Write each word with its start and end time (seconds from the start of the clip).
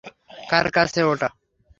কার 0.49 0.65
কাছে 0.75 1.01
ওটা? 1.03 1.29